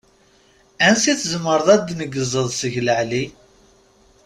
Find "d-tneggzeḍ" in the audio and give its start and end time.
1.85-2.47